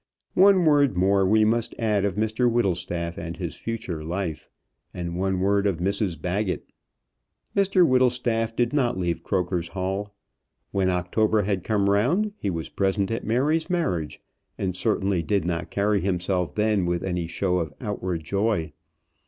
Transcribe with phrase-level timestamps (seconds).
[0.33, 4.49] One word more we must add of Mr Whittlestaff and his future life,
[4.95, 6.71] and one word of Mrs Baggett.
[7.55, 10.15] Mr Whittlestaff did not leave Croker's Hall.
[10.71, 14.23] When October had come round, he was present at Mary's marriage,
[14.57, 18.73] and certainly did not carry himself then with any show of outward joy.